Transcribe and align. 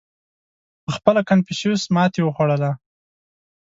•پهخپله 0.83 1.21
کنفوسیوس 1.29 1.81
ماتې 1.95 2.21
وخوړه. 2.23 2.71